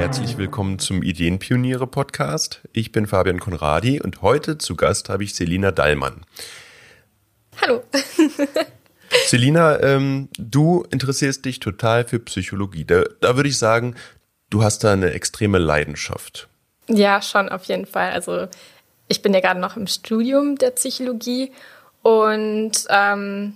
[0.00, 2.62] Herzlich willkommen zum Ideenpioniere Podcast.
[2.72, 6.22] Ich bin Fabian Konradi und heute zu Gast habe ich Selina Dallmann.
[7.60, 7.82] Hallo.
[9.26, 12.86] Selina, ähm, du interessierst dich total für Psychologie.
[12.86, 13.94] Da, da würde ich sagen,
[14.48, 16.48] du hast da eine extreme Leidenschaft.
[16.88, 18.12] Ja, schon auf jeden Fall.
[18.12, 18.48] Also
[19.06, 21.52] ich bin ja gerade noch im Studium der Psychologie
[22.00, 23.54] und ähm,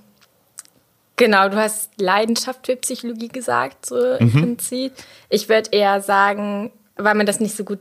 [1.17, 4.17] genau, du hast Leidenschaft für Psychologie gesagt, so mhm.
[4.19, 4.93] im Prinzip.
[5.29, 7.81] Ich würde eher sagen, weil man das nicht so gut,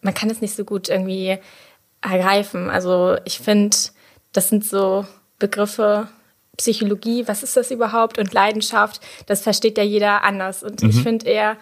[0.00, 1.38] man kann es nicht so gut irgendwie
[2.00, 2.70] ergreifen.
[2.70, 3.76] Also ich finde,
[4.32, 5.06] das sind so
[5.38, 6.08] Begriffe,
[6.56, 8.18] Psychologie, was ist das überhaupt?
[8.18, 10.62] Und Leidenschaft, das versteht ja jeder anders.
[10.62, 10.90] Und mhm.
[10.90, 11.56] ich finde eher,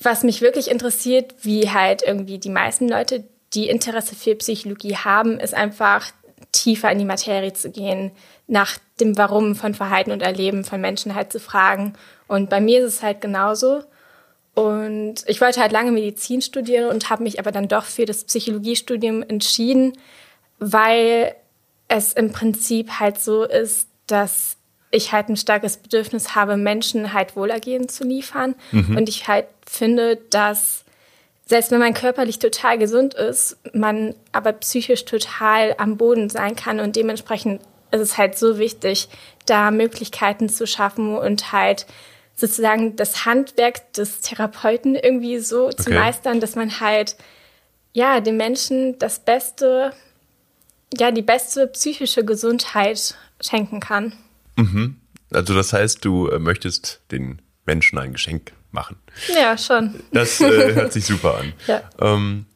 [0.00, 5.40] was mich wirklich interessiert, wie halt irgendwie die meisten Leute, die Interesse für Psychologie haben,
[5.40, 6.12] ist einfach
[6.52, 8.10] tiefer in die Materie zu gehen,
[8.46, 11.94] nach dem Warum von Verhalten und Erleben von Menschen halt zu fragen.
[12.26, 13.82] Und bei mir ist es halt genauso.
[14.54, 18.24] Und ich wollte halt lange Medizin studieren und habe mich aber dann doch für das
[18.24, 19.92] Psychologiestudium entschieden,
[20.58, 21.34] weil
[21.86, 24.56] es im Prinzip halt so ist, dass
[24.90, 28.54] ich halt ein starkes Bedürfnis habe, Menschen halt Wohlergehen zu liefern.
[28.72, 28.96] Mhm.
[28.96, 30.84] Und ich halt finde, dass
[31.48, 36.78] selbst wenn man körperlich total gesund ist, man aber psychisch total am Boden sein kann
[36.78, 39.08] und dementsprechend ist es halt so wichtig,
[39.46, 41.86] da Möglichkeiten zu schaffen und halt
[42.36, 45.76] sozusagen das Handwerk des Therapeuten irgendwie so okay.
[45.76, 47.16] zu meistern, dass man halt
[47.94, 49.94] ja den Menschen das Beste,
[50.98, 54.12] ja die beste psychische Gesundheit schenken kann.
[54.56, 55.00] Mhm.
[55.32, 58.96] Also das heißt, du äh, möchtest den Menschen ein Geschenk machen.
[59.34, 59.94] Ja, schon.
[60.12, 61.52] Das äh, hört sich super an.
[61.66, 61.82] Ja.
[62.00, 62.46] Ähm,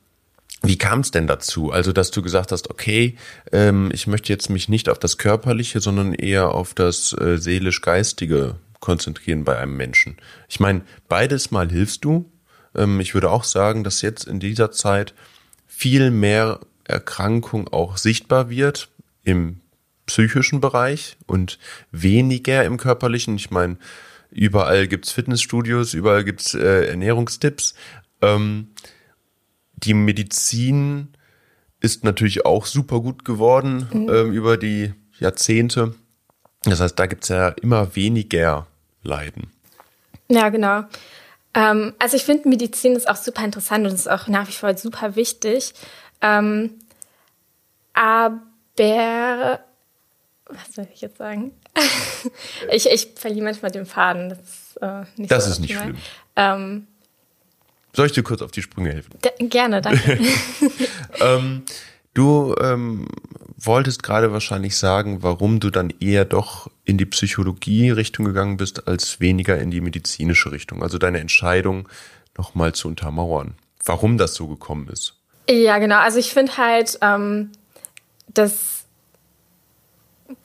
[0.63, 1.73] wie kam es denn dazu?
[1.73, 3.17] Also, dass du gesagt hast, okay,
[3.51, 8.57] ähm, ich möchte jetzt mich nicht auf das Körperliche, sondern eher auf das äh, seelisch-geistige
[8.79, 10.17] konzentrieren bei einem Menschen.
[10.49, 12.31] Ich meine, beides mal hilfst du.
[12.77, 15.15] Ähm, ich würde auch sagen, dass jetzt in dieser Zeit
[15.67, 18.89] viel mehr Erkrankung auch sichtbar wird
[19.25, 19.61] im
[20.07, 21.59] psychischen Bereich und
[21.91, 23.37] weniger im körperlichen.
[23.37, 23.79] Ich meine,
[24.33, 27.75] überall gibt's Fitnessstudios, überall gibt's äh, Ernährungstipps.
[28.21, 28.69] Ähm,
[29.75, 31.09] die Medizin
[31.81, 34.09] ist natürlich auch super gut geworden mhm.
[34.09, 35.95] ähm, über die Jahrzehnte.
[36.65, 38.67] Das heißt, da gibt's ja immer weniger
[39.03, 39.51] Leiden.
[40.29, 40.85] Ja, genau.
[41.55, 44.77] Ähm, also ich finde, Medizin ist auch super interessant und ist auch nach wie vor
[44.77, 45.75] super wichtig.
[46.21, 46.79] Ähm,
[47.93, 48.41] aber
[50.47, 51.53] was soll ich jetzt sagen?
[52.71, 54.29] Ich, ich verliere manchmal den Faden.
[54.31, 55.97] Das ist äh, nicht, das so ist nicht schlimm.
[56.37, 56.87] Ähm,
[57.95, 59.19] soll ich dir kurz auf die Sprünge helfen?
[59.39, 60.19] Gerne, danke.
[61.21, 61.63] ähm,
[62.15, 63.07] du ähm,
[63.57, 69.21] wolltest gerade wahrscheinlich sagen, warum du dann eher doch in die Psychologie-Richtung gegangen bist, als
[69.21, 70.83] weniger in die medizinische Richtung.
[70.83, 71.89] Also deine Entscheidung
[72.37, 73.55] nochmal zu untermauern.
[73.85, 75.17] Warum das so gekommen ist.
[75.51, 75.99] Ja, genau.
[75.99, 77.51] Also ich finde halt, ähm,
[78.29, 78.82] dass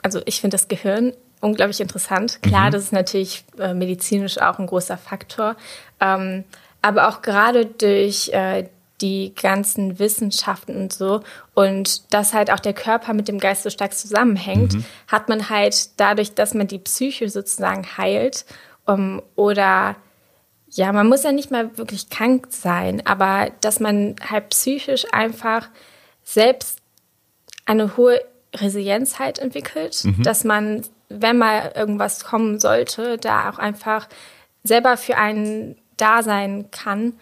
[0.04, 2.42] also ich finde das Gehirn unglaublich interessant.
[2.42, 2.72] Klar, mhm.
[2.72, 5.56] das ist natürlich äh, medizinisch auch ein großer Faktor.
[6.00, 6.44] Ähm,
[6.82, 8.70] aber auch gerade durch äh,
[9.02, 11.22] die ganzen Wissenschaften und so
[11.54, 14.86] und dass halt auch der Körper mit dem Geist so stark zusammenhängt, mhm.
[15.08, 18.46] hat man halt dadurch, dass man die Psyche sozusagen heilt
[18.86, 19.98] um, oder
[20.70, 25.70] ja, man muss ja nicht mal wirklich krank sein, aber dass man halt psychisch einfach
[26.24, 26.80] selbst
[27.66, 28.22] eine hohe
[28.56, 30.24] Resilienz halt entwickelt, mhm.
[30.24, 34.08] dass man, wenn mal irgendwas kommen sollte, da auch einfach
[34.64, 37.14] selber für einen da sein kann,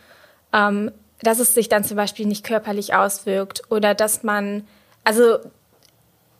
[0.53, 0.91] ähm,
[1.21, 4.67] dass es sich dann zum Beispiel nicht körperlich auswirkt oder dass man,
[5.03, 5.39] also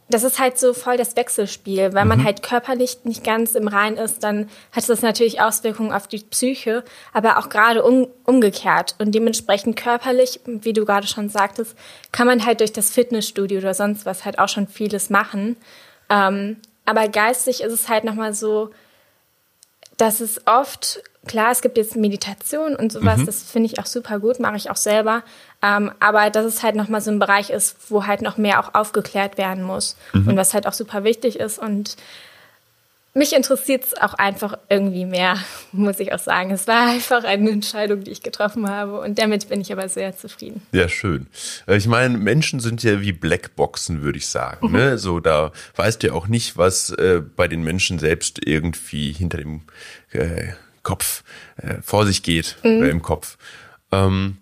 [0.08, 1.94] das ist halt so voll das Wechselspiel.
[1.94, 2.26] Wenn man mhm.
[2.26, 6.84] halt körperlich nicht ganz im Rein ist, dann hat das natürlich Auswirkungen auf die Psyche,
[7.12, 8.96] aber auch gerade um, umgekehrt.
[9.00, 11.76] Und dementsprechend körperlich, wie du gerade schon sagtest,
[12.12, 15.58] kann man halt durch das Fitnessstudio oder sonst was halt auch schon vieles machen.
[16.10, 18.70] Ähm, aber geistig ist es halt nochmal so,
[19.98, 23.26] dass es oft klar, es gibt jetzt Meditation und sowas, mhm.
[23.26, 25.24] das finde ich auch super gut, mache ich auch selber.
[25.62, 28.74] Ähm, aber dass es halt nochmal so ein Bereich ist, wo halt noch mehr auch
[28.74, 30.30] aufgeklärt werden muss mhm.
[30.30, 31.60] und was halt auch super wichtig ist.
[31.60, 31.98] Und
[33.18, 35.38] mich interessiert es auch einfach irgendwie mehr,
[35.72, 36.52] muss ich auch sagen.
[36.52, 40.16] Es war einfach eine Entscheidung, die ich getroffen habe und damit bin ich aber sehr
[40.16, 40.62] zufrieden.
[40.74, 41.28] Ja, schön.
[41.66, 44.72] Äh, ich meine, Menschen sind ja wie Blackboxen, würde ich sagen.
[44.72, 44.92] Ne?
[44.92, 44.98] Mhm.
[44.98, 49.38] So, da weißt du ja auch nicht, was äh, bei den Menschen selbst irgendwie hinter
[49.38, 49.62] dem
[50.12, 50.50] äh,
[50.86, 51.24] Kopf
[51.58, 52.78] äh, vor sich geht mhm.
[52.78, 53.38] oder im Kopf.
[53.92, 54.38] Ähm,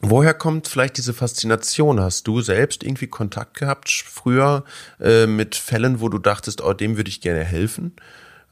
[0.00, 1.98] woher kommt vielleicht diese Faszination?
[1.98, 4.64] Hast du selbst irgendwie Kontakt gehabt früher
[5.00, 7.96] äh, mit Fällen, wo du dachtest, oh, dem würde ich gerne helfen?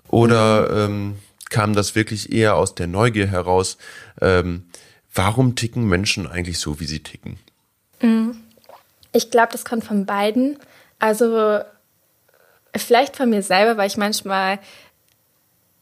[0.08, 0.94] Oder mhm.
[0.94, 1.18] ähm,
[1.50, 3.78] kam das wirklich eher aus der Neugier heraus.
[4.20, 4.64] Ähm,
[5.14, 7.38] warum ticken Menschen eigentlich so, wie sie ticken?
[8.00, 8.36] Mhm.
[9.12, 10.58] Ich glaube, das kommt von beiden.
[10.98, 11.60] Also
[12.76, 14.58] vielleicht von mir selber, weil ich manchmal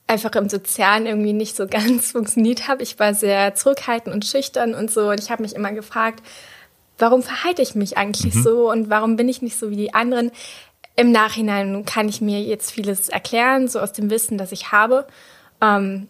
[0.06, 2.82] einfach im Sozialen irgendwie nicht so ganz funktioniert habe.
[2.82, 5.10] Ich war sehr zurückhaltend und schüchtern und so.
[5.10, 6.22] Und ich habe mich immer gefragt,
[6.98, 8.42] warum verhalte ich mich eigentlich mhm.
[8.42, 10.30] so und warum bin ich nicht so wie die anderen?
[10.96, 15.06] Im Nachhinein kann ich mir jetzt vieles erklären, so aus dem Wissen, das ich habe.
[15.60, 16.08] Ähm,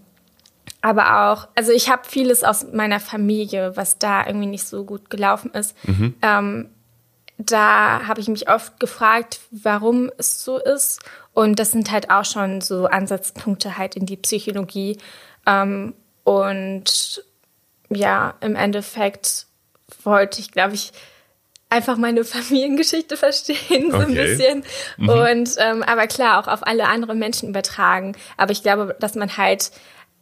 [0.81, 5.11] aber auch, also ich habe vieles aus meiner Familie, was da irgendwie nicht so gut
[5.11, 5.75] gelaufen ist.
[5.89, 6.15] Mhm.
[6.23, 6.69] Ähm,
[7.39, 11.01] da habe ich mich oft gefragt, warum es so ist.
[11.35, 14.99] Und das sind halt auch schon so Ansatzpunkte halt in die Psychologie.
[15.47, 15.95] Ähm,
[16.25, 17.23] und
[17.91, 19.47] ja, im Endeffekt
[20.03, 20.93] wollte ich, glaube ich,
[21.69, 24.07] einfach meine Familiengeschichte verstehen, so okay.
[24.07, 24.65] ein bisschen.
[24.97, 25.09] Mhm.
[25.09, 28.17] Und ähm, aber klar, auch auf alle anderen Menschen übertragen.
[28.37, 29.71] Aber ich glaube, dass man halt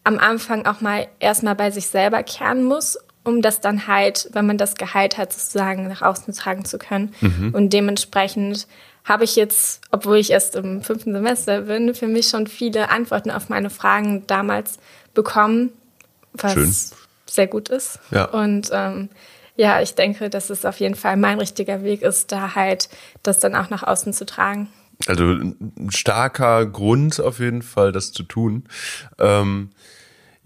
[0.02, 4.46] am Anfang auch mal erstmal bei sich selber kehren muss um das dann halt, wenn
[4.46, 7.14] man das geheilt hat, sozusagen nach außen tragen zu können.
[7.20, 7.54] Mhm.
[7.54, 8.66] Und dementsprechend
[9.04, 13.30] habe ich jetzt, obwohl ich erst im fünften Semester bin, für mich schon viele Antworten
[13.30, 14.78] auf meine Fragen damals
[15.12, 15.70] bekommen,
[16.32, 16.74] was Schön.
[17.26, 17.98] sehr gut ist.
[18.10, 18.26] Ja.
[18.26, 19.08] Und ähm,
[19.56, 22.88] ja, ich denke, dass es auf jeden Fall mein richtiger Weg ist, da halt
[23.22, 24.68] das dann auch nach außen zu tragen.
[25.06, 28.64] Also ein starker Grund auf jeden Fall, das zu tun.
[29.18, 29.70] Ähm,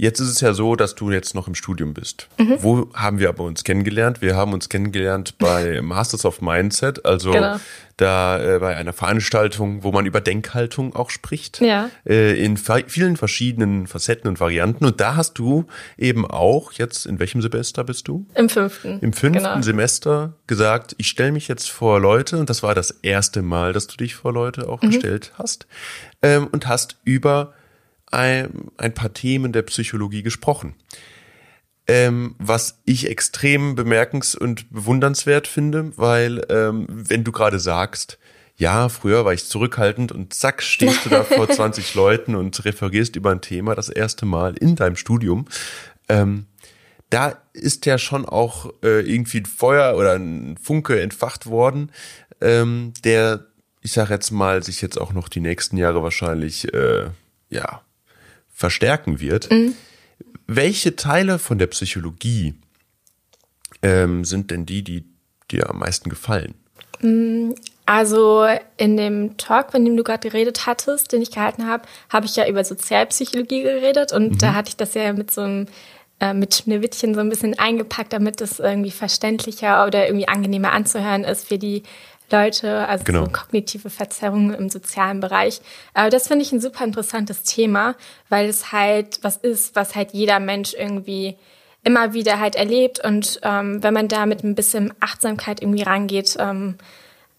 [0.01, 2.29] Jetzt ist es ja so, dass du jetzt noch im Studium bist.
[2.39, 2.59] Mhm.
[2.61, 4.23] Wo haben wir aber uns kennengelernt?
[4.23, 7.57] Wir haben uns kennengelernt bei Masters of Mindset, also genau.
[7.97, 11.61] da äh, bei einer Veranstaltung, wo man über Denkhaltung auch spricht.
[11.61, 11.91] Ja.
[12.07, 14.85] Äh, in vielen verschiedenen Facetten und Varianten.
[14.85, 15.67] Und da hast du
[15.97, 18.25] eben auch jetzt, in welchem Semester bist du?
[18.37, 19.01] Im fünften.
[19.01, 19.61] Im fünften genau.
[19.63, 23.89] Semester gesagt, ich stelle mich jetzt vor Leute, und das war das erste Mal, dass
[23.89, 24.91] du dich vor Leute auch mhm.
[24.91, 25.67] gestellt hast,
[26.23, 27.53] ähm, und hast über
[28.11, 30.75] ein, ein paar Themen der Psychologie gesprochen.
[31.87, 38.19] Ähm, was ich extrem bemerkens- und bewundernswert finde, weil ähm, wenn du gerade sagst,
[38.57, 43.17] ja, früher war ich zurückhaltend und zack, stehst du da vor 20 Leuten und referierst
[43.17, 45.47] über ein Thema das erste Mal in deinem Studium.
[46.09, 46.47] Ähm,
[47.09, 51.91] da ist ja schon auch äh, irgendwie ein Feuer oder ein Funke entfacht worden,
[52.41, 53.47] ähm, der,
[53.81, 57.07] ich sag jetzt mal, sich jetzt auch noch die nächsten Jahre wahrscheinlich, äh,
[57.49, 57.83] ja,
[58.59, 59.51] verstärken wird.
[59.53, 59.75] Mhm.
[60.49, 62.55] Welche Teile von der Psychologie
[63.83, 65.05] ähm, sind denn die, die
[65.49, 66.55] dir am meisten gefallen?
[67.01, 67.53] Mm,
[67.87, 72.27] also in dem Talk, von dem du gerade geredet hattest, den ich gehalten habe, habe
[72.27, 74.39] ich ja über Sozialpsychologie geredet und mhm.
[74.39, 75.67] da hatte ich das ja mit so einem
[76.19, 81.23] äh, mit Schneewittchen so ein bisschen eingepackt, damit es irgendwie verständlicher oder irgendwie angenehmer anzuhören
[81.23, 81.85] ist für die
[82.31, 83.25] Leute, also genau.
[83.25, 85.61] so kognitive Verzerrungen im sozialen Bereich.
[85.95, 87.95] Aber das finde ich ein super interessantes Thema,
[88.29, 91.37] weil es halt was ist, was halt jeder Mensch irgendwie
[91.85, 93.05] immer wieder halt erlebt.
[93.05, 96.77] Und ähm, wenn man da mit ein bisschen Achtsamkeit irgendwie rangeht ähm,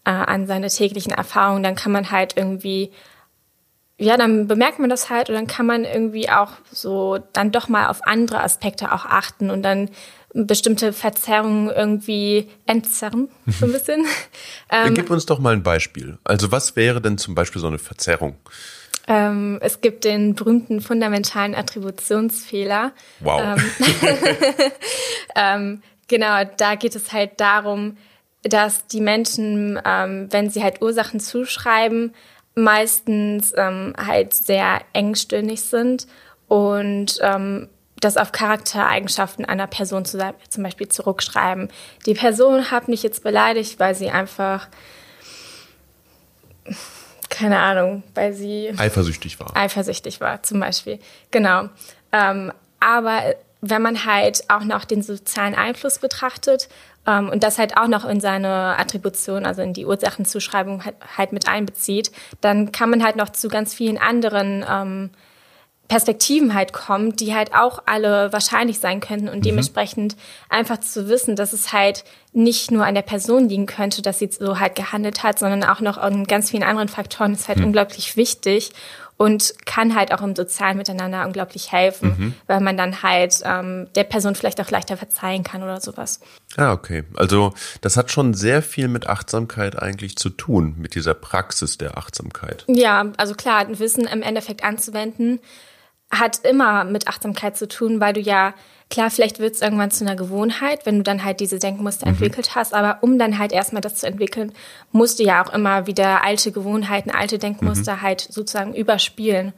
[0.04, 2.90] äh, an seine täglichen Erfahrungen, dann kann man halt irgendwie
[4.00, 7.68] ja, dann bemerkt man das halt und dann kann man irgendwie auch so dann doch
[7.68, 9.90] mal auf andere Aspekte auch achten und dann
[10.32, 14.06] bestimmte Verzerrungen irgendwie entzerren, so ein bisschen.
[14.70, 16.18] ähm, Gib uns doch mal ein Beispiel.
[16.24, 18.36] Also was wäre denn zum Beispiel so eine Verzerrung?
[19.08, 22.92] Ähm, es gibt den berühmten fundamentalen Attributionsfehler.
[23.20, 23.40] Wow.
[23.42, 23.64] Ähm,
[25.36, 27.96] ähm, genau, da geht es halt darum,
[28.42, 32.14] dass die Menschen, ähm, wenn sie halt Ursachen zuschreiben,
[32.54, 36.06] meistens ähm, halt sehr engstirnig sind
[36.48, 37.68] und ähm,
[38.00, 41.68] das auf Charaktereigenschaften einer Person zu, zum Beispiel zurückschreiben.
[42.06, 44.68] Die Person hat mich jetzt beleidigt, weil sie einfach,
[47.28, 49.54] keine Ahnung, weil sie eifersüchtig war.
[49.56, 50.98] Eifersüchtig war, zum Beispiel.
[51.30, 51.68] Genau.
[52.12, 56.68] Ähm, aber wenn man halt auch noch den sozialen Einfluss betrachtet
[57.06, 61.32] ähm, und das halt auch noch in seine Attribution, also in die Ursachenzuschreibung halt, halt
[61.32, 65.10] mit einbezieht, dann kann man halt noch zu ganz vielen anderen ähm,
[65.90, 69.42] Perspektiven halt kommt, die halt auch alle wahrscheinlich sein könnten und mhm.
[69.42, 70.16] dementsprechend
[70.48, 74.30] einfach zu wissen, dass es halt nicht nur an der Person liegen könnte, dass sie
[74.30, 77.64] so halt gehandelt hat, sondern auch noch an ganz vielen anderen Faktoren ist halt mhm.
[77.64, 78.70] unglaublich wichtig
[79.16, 82.34] und kann halt auch im sozialen Miteinander unglaublich helfen, mhm.
[82.46, 86.20] weil man dann halt ähm, der Person vielleicht auch leichter verzeihen kann oder sowas.
[86.56, 87.02] Ah, okay.
[87.16, 91.98] Also das hat schon sehr viel mit Achtsamkeit eigentlich zu tun, mit dieser Praxis der
[91.98, 92.64] Achtsamkeit.
[92.68, 95.40] Ja, also klar, Wissen im Endeffekt anzuwenden,
[96.10, 98.54] hat immer mit Achtsamkeit zu tun, weil du ja,
[98.90, 102.14] klar, vielleicht wird es irgendwann zu einer Gewohnheit, wenn du dann halt diese Denkmuster mhm.
[102.14, 104.52] entwickelt hast, aber um dann halt erstmal das zu entwickeln,
[104.92, 108.02] musst du ja auch immer wieder alte Gewohnheiten, alte Denkmuster mhm.
[108.02, 109.52] halt sozusagen überspielen.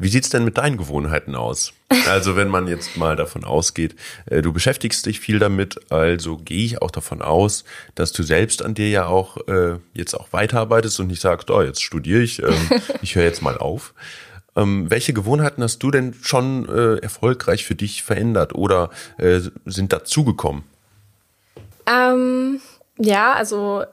[0.00, 1.74] Wie sieht's denn mit deinen Gewohnheiten aus?
[2.08, 6.64] Also wenn man jetzt mal davon ausgeht, äh, du beschäftigst dich viel damit, also gehe
[6.64, 7.64] ich auch davon aus,
[7.96, 11.60] dass du selbst an dir ja auch äh, jetzt auch weiterarbeitest und nicht sagst, oh,
[11.60, 12.70] jetzt studiere ich, ähm,
[13.02, 13.92] ich höre jetzt mal auf.
[14.60, 19.92] Ähm, welche Gewohnheiten hast du denn schon äh, erfolgreich für dich verändert oder äh, sind
[19.92, 20.64] dazugekommen?
[21.86, 22.60] Ähm,
[22.98, 23.84] ja, also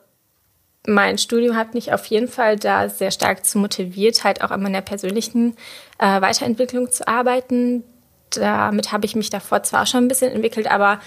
[0.85, 4.61] mein Studium hat mich auf jeden Fall da sehr stark zu motiviert, halt auch an
[4.61, 5.55] meiner persönlichen
[5.99, 7.83] äh, Weiterentwicklung zu arbeiten.
[8.31, 10.99] Damit habe ich mich davor zwar schon ein bisschen entwickelt, aber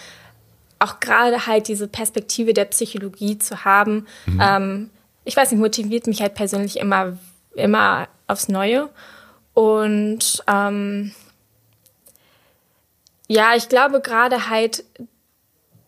[0.79, 4.41] auch gerade halt diese Perspektive der Psychologie zu haben, mhm.
[4.43, 4.91] ähm,
[5.25, 7.19] ich weiß nicht, motiviert mich halt persönlich immer,
[7.55, 8.89] immer aufs Neue.
[9.55, 11.15] Und ähm,
[13.29, 14.85] ja, ich glaube gerade halt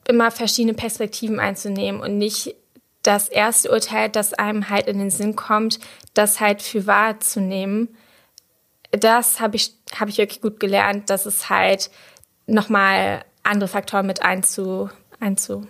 [0.06, 2.54] immer verschiedene Perspektiven einzunehmen und nicht
[3.02, 5.80] das erste Urteil, das einem halt in den Sinn kommt,
[6.14, 7.88] das halt für wahr zu nehmen.
[8.92, 11.90] Das habe ich, hab ich wirklich gut gelernt, dass es halt
[12.46, 15.66] nochmal andere Faktoren mit einzu, einzu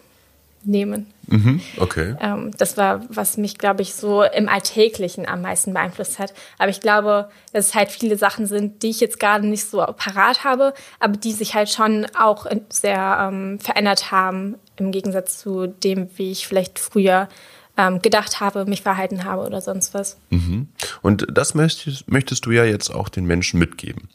[0.64, 1.07] nehmen.
[1.26, 2.16] Mhm, okay.
[2.21, 6.35] Ähm, das war, was mich, glaube ich, so im Alltäglichen am meisten beeinflusst hat.
[6.59, 9.78] Aber ich glaube, dass es halt viele Sachen sind, die ich jetzt gerade nicht so
[9.78, 15.66] parat habe, aber die sich halt schon auch sehr ähm, verändert haben im Gegensatz zu
[15.66, 17.28] dem, wie ich vielleicht früher
[17.76, 20.19] ähm, gedacht habe, mich verhalten habe oder sonst was.
[20.31, 20.69] Mhm.
[21.00, 24.09] Und das möchtest, möchtest du ja jetzt auch den Menschen mitgeben,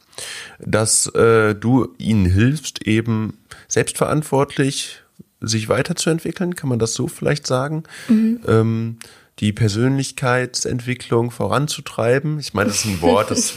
[0.60, 5.02] dass äh, du ihnen hilfst, eben selbstverantwortlich
[5.40, 7.84] sich weiterzuentwickeln, kann man das so vielleicht sagen?
[8.08, 8.40] Mhm.
[8.46, 8.98] Ähm,
[9.38, 12.40] die Persönlichkeitsentwicklung voranzutreiben.
[12.40, 13.54] Ich meine, das ist ein Wort, das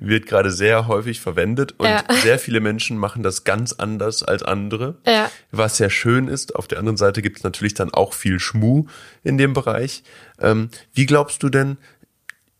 [0.00, 2.04] wird gerade sehr häufig verwendet und ja.
[2.22, 5.30] sehr viele Menschen machen das ganz anders als andere, ja.
[5.50, 6.56] was sehr schön ist.
[6.56, 8.86] Auf der anderen Seite gibt es natürlich dann auch viel Schmu
[9.24, 10.02] in dem Bereich.
[10.38, 11.76] Ähm, wie glaubst du denn,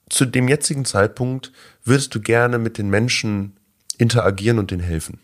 [0.08, 1.52] zu dem jetzigen Zeitpunkt
[1.84, 3.56] würdest du gerne mit den Menschen
[3.98, 5.20] interagieren und denen helfen?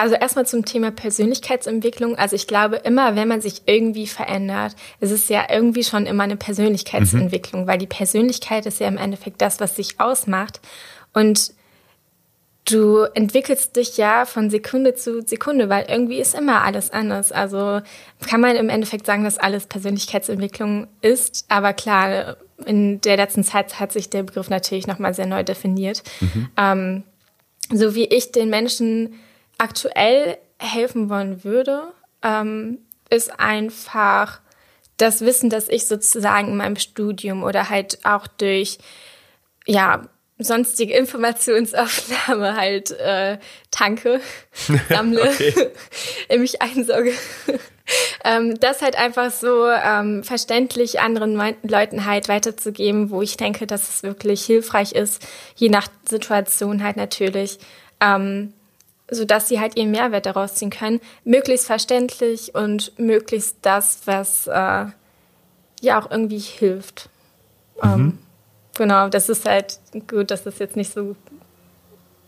[0.00, 2.16] Also erstmal zum Thema Persönlichkeitsentwicklung.
[2.16, 6.22] Also ich glaube immer, wenn man sich irgendwie verändert, ist es ja irgendwie schon immer
[6.22, 7.66] eine Persönlichkeitsentwicklung, mhm.
[7.66, 10.62] weil die Persönlichkeit ist ja im Endeffekt das, was sich ausmacht.
[11.12, 11.52] Und
[12.64, 17.30] du entwickelst dich ja von Sekunde zu Sekunde, weil irgendwie ist immer alles anders.
[17.30, 17.82] Also
[18.26, 21.44] kann man im Endeffekt sagen, dass alles Persönlichkeitsentwicklung ist.
[21.48, 26.02] Aber klar, in der letzten Zeit hat sich der Begriff natürlich nochmal sehr neu definiert.
[26.20, 26.48] Mhm.
[26.56, 27.02] Ähm,
[27.70, 29.14] so wie ich den Menschen
[29.60, 32.78] aktuell helfen wollen würde, ähm,
[33.10, 34.40] ist einfach
[34.96, 38.78] das Wissen, das ich sozusagen in meinem Studium oder halt auch durch
[39.66, 40.02] ja
[40.38, 43.38] sonstige Informationsaufnahme halt äh,
[43.70, 44.20] tanke,
[44.88, 45.30] sammle,
[46.28, 47.12] in mich einsauge.
[48.24, 53.88] ähm, das halt einfach so ähm, verständlich anderen Leuten halt weiterzugeben, wo ich denke, dass
[53.88, 55.22] es wirklich hilfreich ist,
[55.56, 57.58] je nach Situation halt natürlich,
[58.00, 58.54] ähm,
[59.10, 64.46] so dass sie halt ihren Mehrwert daraus ziehen können, möglichst verständlich und möglichst das, was
[64.46, 64.86] äh,
[65.80, 67.08] ja auch irgendwie hilft.
[67.82, 67.90] Mhm.
[67.90, 68.18] Ähm,
[68.76, 71.16] genau, das ist halt gut, dass das jetzt nicht so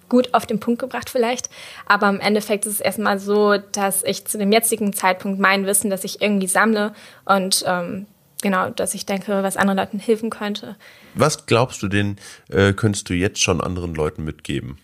[0.09, 1.49] gut auf den Punkt gebracht vielleicht.
[1.87, 5.89] Aber im Endeffekt ist es erstmal so, dass ich zu dem jetzigen Zeitpunkt mein Wissen,
[5.89, 8.07] das ich irgendwie sammle und ähm,
[8.43, 10.77] genau, dass ich denke, was anderen Leuten helfen könnte.
[11.15, 12.17] Was glaubst du denn,
[12.51, 14.79] äh, könntest du jetzt schon anderen Leuten mitgeben?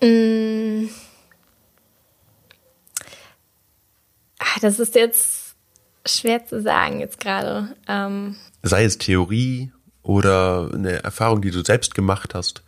[0.00, 0.88] Mm.
[4.38, 5.54] Ach, das ist jetzt
[6.06, 7.76] schwer zu sagen jetzt gerade.
[7.88, 9.72] Ähm, Sei es Theorie
[10.02, 12.62] oder eine Erfahrung, die du selbst gemacht hast.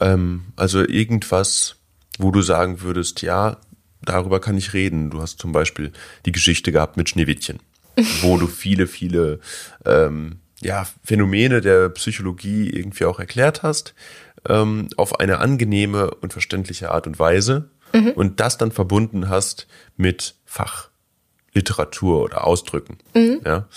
[0.00, 1.76] Ähm, also irgendwas,
[2.18, 3.58] wo du sagen würdest, ja,
[4.02, 5.10] darüber kann ich reden.
[5.10, 5.92] Du hast zum Beispiel
[6.26, 7.60] die Geschichte gehabt mit Schneewittchen,
[8.20, 9.40] wo du viele, viele
[9.84, 13.94] ähm, ja, Phänomene der Psychologie irgendwie auch erklärt hast,
[14.48, 18.12] ähm, auf eine angenehme und verständliche Art und Weise mhm.
[18.12, 19.66] und das dann verbunden hast
[19.96, 20.88] mit Fach.
[21.54, 22.98] Literatur oder Ausdrücken.
[23.14, 23.40] Mhm.
[23.44, 23.68] Ja,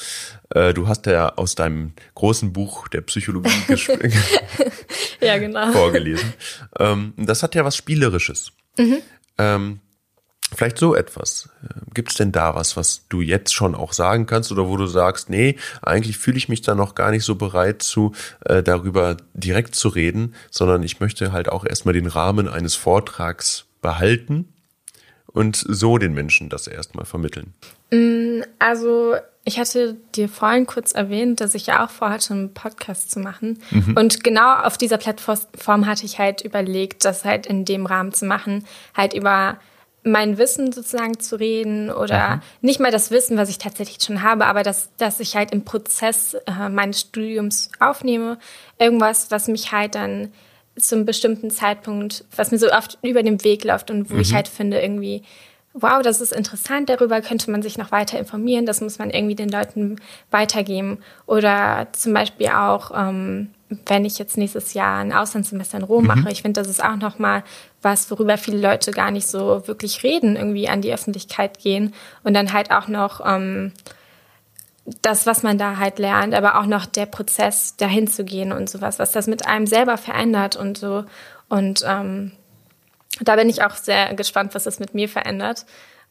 [0.49, 3.49] äh, du hast ja aus deinem großen Buch der Psychologie
[5.21, 5.71] ja, genau.
[5.71, 6.33] vorgelesen.
[6.77, 8.51] Ähm, das hat ja was Spielerisches.
[8.77, 8.97] Mhm.
[9.37, 9.79] Ähm,
[10.53, 11.49] vielleicht so etwas.
[11.93, 14.85] Gibt es denn da was, was du jetzt schon auch sagen kannst oder wo du
[14.85, 18.13] sagst, nee, eigentlich fühle ich mich da noch gar nicht so bereit zu,
[18.45, 23.65] äh, darüber direkt zu reden, sondern ich möchte halt auch erstmal den Rahmen eines Vortrags
[23.81, 24.53] behalten
[25.27, 27.53] und so den Menschen das erstmal vermitteln?
[27.91, 33.09] Mm, also ich hatte dir vorhin kurz erwähnt, dass ich ja auch vorhatte, einen Podcast
[33.09, 33.59] zu machen.
[33.71, 33.95] Mhm.
[33.97, 38.25] Und genau auf dieser Plattform hatte ich halt überlegt, das halt in dem Rahmen zu
[38.25, 38.65] machen,
[38.95, 39.57] halt über
[40.03, 42.41] mein Wissen sozusagen zu reden oder mhm.
[42.61, 45.63] nicht mal das Wissen, was ich tatsächlich schon habe, aber dass, dass ich halt im
[45.63, 48.39] Prozess äh, meines Studiums aufnehme,
[48.79, 50.31] irgendwas, was mich halt dann
[50.77, 54.21] zum bestimmten Zeitpunkt, was mir so oft über den Weg läuft und wo mhm.
[54.21, 55.23] ich halt finde, irgendwie,
[55.73, 59.35] wow, das ist interessant, darüber könnte man sich noch weiter informieren, das muss man irgendwie
[59.35, 59.97] den Leuten
[60.29, 60.99] weitergeben.
[61.25, 63.51] Oder zum Beispiel auch, ähm,
[63.85, 66.07] wenn ich jetzt nächstes Jahr ein Auslandssemester in Rom mhm.
[66.07, 67.43] mache, ich finde, das ist auch nochmal
[67.81, 72.33] was, worüber viele Leute gar nicht so wirklich reden, irgendwie an die Öffentlichkeit gehen und
[72.33, 73.71] dann halt auch noch ähm,
[75.01, 78.69] das, was man da halt lernt, aber auch noch der Prozess, dahin zu gehen und
[78.69, 81.05] sowas, was das mit einem selber verändert und so.
[81.47, 82.31] Und ähm,
[83.19, 85.65] da bin ich auch sehr gespannt, was das mit mir verändert.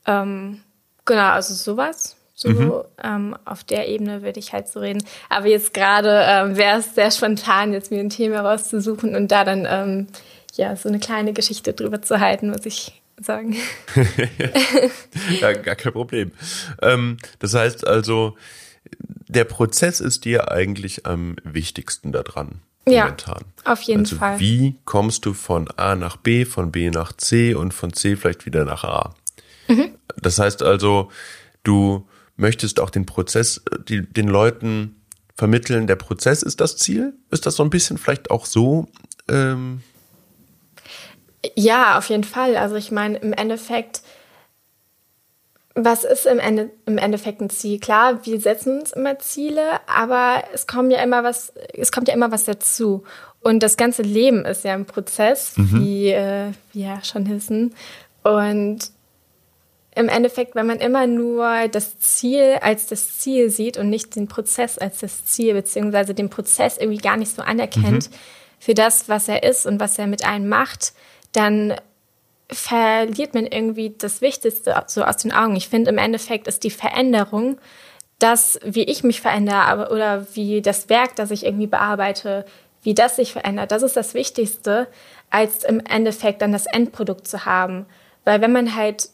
[0.06, 0.62] Ähm,
[1.04, 2.16] genau, also sowas.
[2.34, 2.82] So mhm.
[3.02, 5.04] ähm, auf der Ebene würde ich halt so reden.
[5.28, 9.44] Aber jetzt gerade ähm, wäre es sehr spontan, jetzt mir ein Thema rauszusuchen und da
[9.44, 10.06] dann ähm,
[10.54, 13.56] ja so eine kleine Geschichte drüber zu halten, muss ich sagen.
[15.40, 16.32] ja, gar kein Problem.
[16.80, 18.36] Ähm, das heißt also,
[19.28, 22.62] der Prozess ist dir eigentlich am wichtigsten daran.
[22.86, 23.44] Momentan.
[23.64, 24.40] Ja, auf jeden also Fall.
[24.40, 28.46] Wie kommst du von A nach B, von B nach C und von C vielleicht
[28.46, 29.14] wieder nach A?
[29.68, 29.94] Mhm.
[30.16, 31.10] Das heißt also,
[31.62, 34.96] du möchtest auch den Prozess, die, den Leuten
[35.36, 37.14] vermitteln, der Prozess ist das Ziel?
[37.30, 38.88] Ist das so ein bisschen vielleicht auch so?
[39.28, 39.82] Ähm
[41.56, 42.56] ja, auf jeden Fall.
[42.56, 44.02] Also ich meine, im Endeffekt,
[45.84, 47.78] was ist im, Ende, im Endeffekt ein Ziel?
[47.78, 52.14] Klar, wir setzen uns immer Ziele, aber es kommt ja immer was, es kommt ja
[52.14, 53.04] immer was dazu.
[53.40, 55.80] Und das ganze Leben ist ja ein Prozess, mhm.
[55.80, 57.74] wie äh, wir ja schon wissen.
[58.22, 58.90] Und
[59.94, 64.28] im Endeffekt, wenn man immer nur das Ziel als das Ziel sieht und nicht den
[64.28, 68.14] Prozess als das Ziel, beziehungsweise den Prozess irgendwie gar nicht so anerkennt mhm.
[68.58, 70.92] für das, was er ist und was er mit einem macht,
[71.32, 71.74] dann
[72.52, 75.56] verliert man irgendwie das Wichtigste so aus den Augen.
[75.56, 77.58] Ich finde, im Endeffekt ist die Veränderung,
[78.18, 82.44] das, wie ich mich verändere oder wie das Werk, das ich irgendwie bearbeite,
[82.82, 84.88] wie das sich verändert, das ist das Wichtigste,
[85.30, 87.86] als im Endeffekt dann das Endprodukt zu haben.
[88.24, 89.08] Weil wenn man halt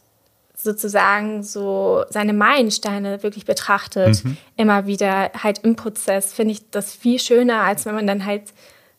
[0.54, 4.36] sozusagen so seine Meilensteine wirklich betrachtet, mhm.
[4.56, 8.42] immer wieder halt im Prozess, finde ich das viel schöner, als wenn man dann halt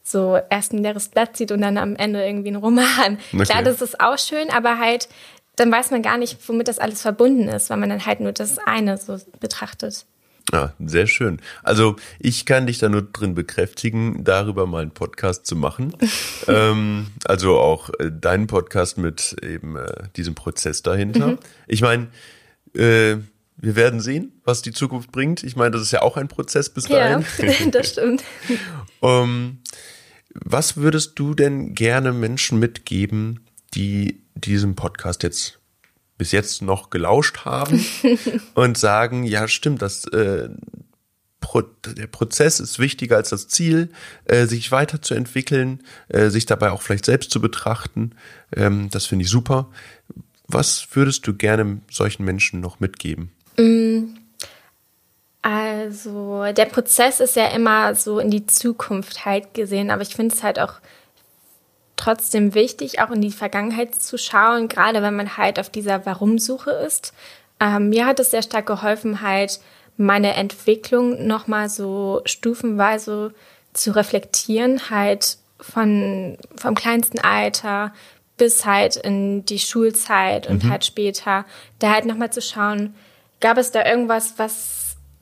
[0.10, 3.18] so erst ein leeres Blatt sieht und dann am Ende irgendwie einen Roman.
[3.34, 3.44] Okay.
[3.44, 5.10] Klar, das ist auch schön, aber halt,
[5.56, 8.32] dann weiß man gar nicht, womit das alles verbunden ist, weil man dann halt nur
[8.32, 10.06] das eine so betrachtet.
[10.54, 11.42] Ja, sehr schön.
[11.62, 15.94] Also ich kann dich da nur drin bekräftigen, darüber mal einen Podcast zu machen.
[16.48, 21.28] ähm, also auch äh, deinen Podcast mit eben äh, diesem Prozess dahinter.
[21.28, 21.40] Mhm.
[21.68, 22.08] Ich meine,
[22.74, 23.18] äh,
[23.58, 25.44] wir werden sehen, was die Zukunft bringt.
[25.44, 27.26] Ich meine, das ist ja auch ein Prozess bis dahin.
[27.40, 28.24] Ja, das stimmt.
[29.00, 29.60] um,
[30.44, 33.42] was würdest du denn gerne Menschen mitgeben,
[33.74, 35.60] die diesem Podcast jetzt
[36.18, 37.84] bis jetzt noch gelauscht haben
[38.56, 40.50] und sagen, ja, stimmt, das äh,
[41.40, 43.90] Pro der Prozess ist wichtiger als das Ziel,
[44.26, 48.16] äh, sich weiterzuentwickeln, äh, sich dabei auch vielleicht selbst zu betrachten.
[48.56, 49.70] Ähm, das finde ich super.
[50.48, 53.32] Was würdest du gerne solchen Menschen noch mitgeben?
[55.88, 60.36] Also der Prozess ist ja immer so in die Zukunft halt gesehen, aber ich finde
[60.36, 60.74] es halt auch
[61.96, 66.72] trotzdem wichtig, auch in die Vergangenheit zu schauen, gerade wenn man halt auf dieser Warum-Suche
[66.72, 67.14] ist.
[67.62, 69.62] Ähm, mir hat es sehr stark geholfen, halt
[69.96, 73.34] meine Entwicklung nochmal so stufenweise
[73.72, 77.94] zu reflektieren, halt von, vom kleinsten Alter
[78.36, 80.70] bis halt in die Schulzeit und mhm.
[80.70, 81.46] halt später,
[81.80, 82.94] da halt nochmal zu schauen,
[83.40, 84.77] gab es da irgendwas, was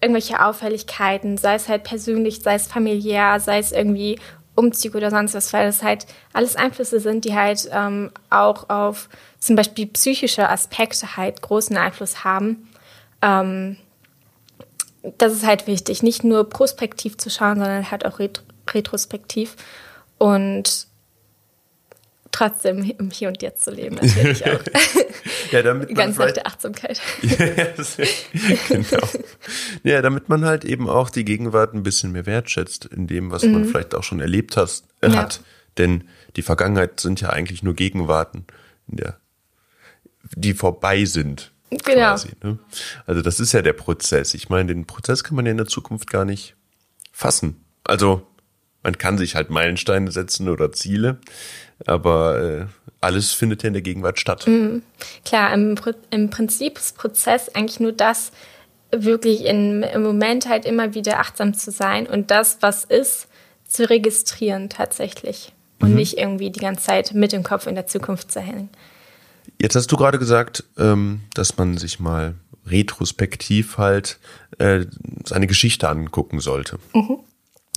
[0.06, 4.20] irgendwelche Auffälligkeiten, sei es halt persönlich, sei es familiär, sei es irgendwie
[4.56, 9.10] Umzug oder sonst was, weil das halt alles Einflüsse sind, die halt ähm, auch auf
[9.40, 12.70] zum Beispiel psychische Aspekte halt großen Einfluss haben.
[13.22, 13.78] Ähm,
[15.18, 19.56] das ist halt wichtig, nicht nur prospektiv zu schauen, sondern halt auch ret retrospektiv
[20.18, 20.88] und
[22.36, 24.60] trotzdem im Hier und Jetzt zu leben, natürlich auch.
[25.52, 27.02] ja, damit man Ganz nach der Achtsamkeit.
[28.68, 29.08] genau.
[29.84, 33.44] Ja, damit man halt eben auch die Gegenwart ein bisschen mehr wertschätzt in dem, was
[33.44, 33.52] mhm.
[33.54, 34.68] man vielleicht auch schon erlebt äh,
[35.04, 35.16] ja.
[35.16, 35.42] hat.
[35.78, 38.46] Denn die Vergangenheit sind ja eigentlich nur Gegenwarten,
[38.88, 39.18] der,
[40.36, 41.52] die vorbei sind.
[41.70, 42.12] Genau.
[42.12, 42.60] Quasi, ne?
[43.06, 44.34] Also das ist ja der Prozess.
[44.34, 46.56] Ich meine, den Prozess kann man ja in der Zukunft gar nicht
[47.12, 47.66] fassen.
[47.84, 48.28] Also
[48.86, 51.18] man kann sich halt Meilensteine setzen oder Ziele,
[51.88, 52.66] aber äh,
[53.02, 54.46] alles findet ja in der Gegenwart statt.
[54.46, 54.84] Mhm.
[55.26, 55.76] Klar, im,
[56.12, 58.32] im Prinzip ist Prozess eigentlich nur das,
[58.92, 63.28] wirklich in, im Moment halt immer wieder achtsam zu sein und das, was ist,
[63.68, 65.96] zu registrieren tatsächlich und mhm.
[65.96, 68.70] nicht irgendwie die ganze Zeit mit dem Kopf in der Zukunft zu hängen.
[69.60, 72.36] Jetzt hast du gerade gesagt, ähm, dass man sich mal
[72.68, 74.20] retrospektiv halt
[74.60, 74.86] äh,
[75.26, 76.78] seine Geschichte angucken sollte.
[76.94, 77.22] Mhm.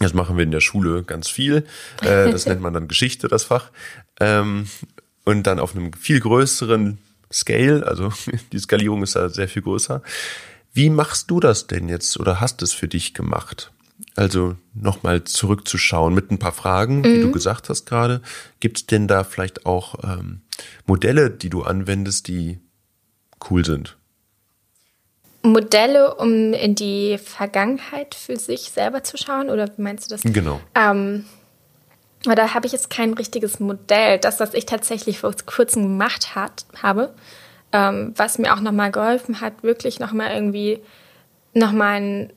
[0.01, 1.67] Das machen wir in der Schule ganz viel.
[2.03, 3.71] Äh, das nennt man dann Geschichte, das Fach.
[4.21, 4.69] Ähm,
[5.25, 6.99] und dann auf einem viel größeren
[7.33, 8.13] Scale, also
[8.53, 10.03] die Skalierung ist da sehr viel größer.
[10.73, 13.73] Wie machst du das denn jetzt oder hast es für dich gemacht?
[14.15, 17.05] Also nochmal zurückzuschauen mit ein paar Fragen, mhm.
[17.05, 18.23] wie du gesagt hast gerade.
[18.61, 20.43] Gibt es denn da vielleicht auch ähm,
[20.87, 22.61] Modelle, die du anwendest, die
[23.51, 23.98] cool sind?
[25.53, 29.51] Modelle, um in die Vergangenheit für sich selber zu schauen?
[29.51, 30.23] Oder wie meinst du das?
[30.23, 30.61] Genau.
[30.75, 31.25] Ähm,
[32.25, 34.19] da habe ich jetzt kein richtiges Modell.
[34.19, 37.15] Das, was ich tatsächlich vor kurzem gemacht hat, habe,
[37.73, 40.81] ähm, was mir auch nochmal geholfen hat, wirklich nochmal irgendwie
[41.55, 42.31] nochmal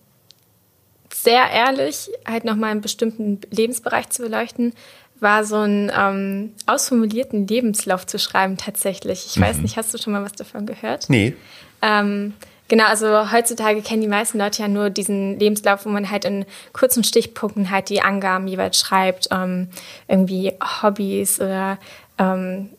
[1.14, 4.74] sehr ehrlich halt nochmal einen bestimmten Lebensbereich zu beleuchten,
[5.20, 9.26] war so einen ähm, ausformulierten Lebenslauf zu schreiben tatsächlich.
[9.28, 9.42] Ich mhm.
[9.42, 11.10] weiß nicht, hast du schon mal was davon gehört?
[11.10, 11.36] Nee.
[11.82, 12.34] Ähm,
[12.72, 16.46] Genau, also heutzutage kennen die meisten Leute ja nur diesen Lebenslauf, wo man halt in
[16.72, 19.68] kurzen Stichpunkten halt die Angaben jeweils schreibt, ähm,
[20.08, 21.80] irgendwie Hobbys oder
[22.18, 22.70] ähm,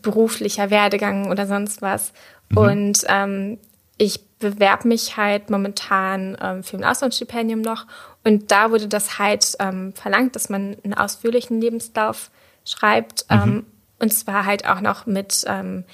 [0.00, 2.14] beruflicher Werdegang oder sonst was.
[2.48, 2.56] Mhm.
[2.56, 3.58] Und ähm,
[3.98, 7.84] ich bewerbe mich halt momentan ähm, für ein Auslandsstipendium noch
[8.24, 12.30] und da wurde das halt ähm, verlangt, dass man einen ausführlichen Lebenslauf
[12.64, 13.36] schreibt mhm.
[13.36, 13.66] ähm,
[13.98, 15.84] und zwar halt auch noch mit ähm,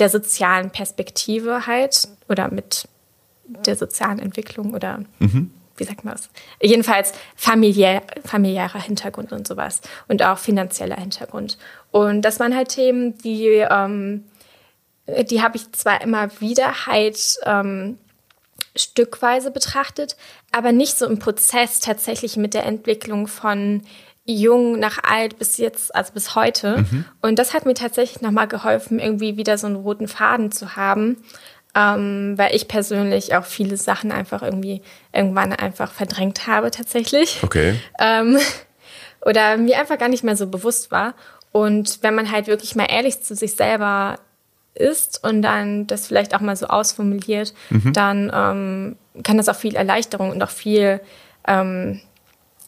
[0.00, 2.86] der sozialen Perspektive halt oder mit
[3.46, 5.50] der sozialen Entwicklung oder mhm.
[5.76, 6.28] wie sagt man das?
[6.60, 11.58] Jedenfalls familiär, familiärer Hintergrund und sowas und auch finanzieller Hintergrund.
[11.90, 14.24] Und das waren halt Themen, die, ähm,
[15.30, 17.98] die habe ich zwar immer wieder halt ähm,
[18.74, 20.16] stückweise betrachtet,
[20.52, 23.82] aber nicht so im Prozess tatsächlich mit der Entwicklung von
[24.26, 26.78] jung nach alt bis jetzt, also bis heute.
[26.78, 27.04] Mhm.
[27.22, 31.18] Und das hat mir tatsächlich nochmal geholfen, irgendwie wieder so einen roten Faden zu haben
[31.74, 37.40] ähm, weil ich persönlich auch viele Sachen einfach irgendwie irgendwann einfach verdrängt habe tatsächlich.
[37.42, 37.78] Okay.
[37.98, 38.38] Ähm,
[39.20, 41.14] oder mir einfach gar nicht mehr so bewusst war.
[41.52, 44.18] Und wenn man halt wirklich mal ehrlich zu sich selber
[44.74, 47.92] ist und dann das vielleicht auch mal so ausformuliert, mhm.
[47.92, 51.00] dann ähm, kann das auch viel Erleichterung und auch viel
[51.46, 52.00] ähm,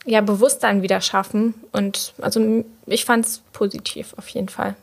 [0.04, 1.54] ja, Bewusstsein wieder schaffen.
[1.72, 4.74] Und also ich fand es positiv auf jeden Fall.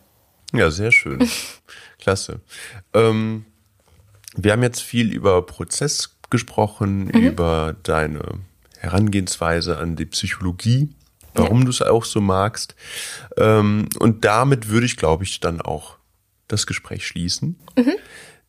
[0.54, 1.28] Ja, sehr schön.
[2.00, 2.42] Klasse.
[2.94, 3.46] Ähm,
[4.36, 7.22] wir haben jetzt viel über Prozess gesprochen, mhm.
[7.22, 8.40] über deine
[8.78, 10.90] Herangehensweise an die Psychologie,
[11.34, 11.66] warum ja.
[11.66, 12.76] du es auch so magst.
[13.38, 15.98] Ähm, und damit würde ich, glaube ich, dann auch
[16.48, 17.60] das Gespräch schließen.
[17.78, 17.94] Mhm.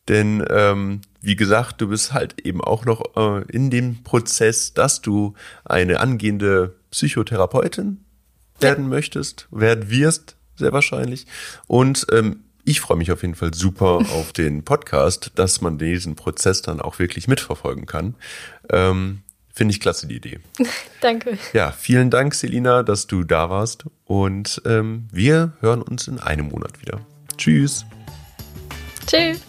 [0.07, 5.01] Denn ähm, wie gesagt, du bist halt eben auch noch äh, in dem Prozess, dass
[5.01, 5.33] du
[5.65, 8.05] eine angehende Psychotherapeutin
[8.59, 8.89] werden ja.
[8.89, 11.25] möchtest, werden wirst, sehr wahrscheinlich.
[11.67, 16.15] Und ähm, ich freue mich auf jeden Fall super auf den Podcast, dass man diesen
[16.15, 18.15] Prozess dann auch wirklich mitverfolgen kann.
[18.69, 19.21] Ähm,
[19.53, 20.39] Finde ich klasse, die Idee.
[21.01, 21.39] Danke.
[21.53, 23.85] Ja, vielen Dank, Selina, dass du da warst.
[24.05, 26.99] Und ähm, wir hören uns in einem Monat wieder.
[27.37, 27.85] Tschüss.
[29.07, 29.39] Tschüss.